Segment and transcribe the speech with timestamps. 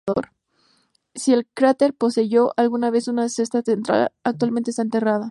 [1.13, 5.29] Si el cráter poseyó alguna vez una cresta central, actualmente está enterrada.